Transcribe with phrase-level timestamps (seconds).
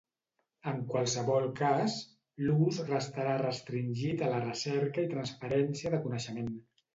[0.69, 1.97] En qualsevol cas,
[2.45, 6.51] l'ús restarà restringit a la recerca i transferència de coneixement.